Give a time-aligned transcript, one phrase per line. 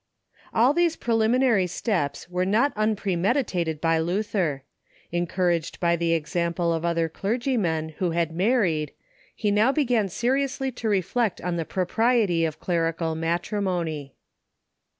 [0.51, 4.63] All these preliminary steps were not unpremeditated by Luther.
[5.11, 8.93] Encouraged by the example of other clergymen who had married,
[9.35, 14.15] he now began seriously to reflect on the propriety of clerical matrimony.